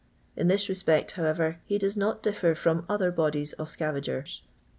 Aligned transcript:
In 0.35 0.47
this 0.47 0.67
respect, 0.67 1.11
however, 1.11 1.59
ha 1.69 1.77
does 1.77 1.95
not 1.95 2.23
differ 2.23 2.55
fxoin 2.55 2.85
other 2.89 3.11
bodies 3.11 3.53
of 3.53 3.69
scavagers. 3.69 4.41